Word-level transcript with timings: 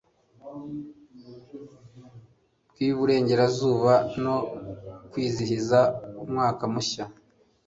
bwiburengerazuba 2.71 3.93
no 4.23 4.35
kwizihiza 5.11 5.79
umwaka 6.23 6.63
mushya 6.73 7.05